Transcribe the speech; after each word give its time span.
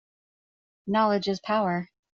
Knowledge 0.87 1.27
is 1.27 1.39
power. 1.39 1.91